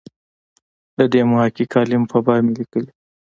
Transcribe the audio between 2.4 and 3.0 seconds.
مې لیکلي.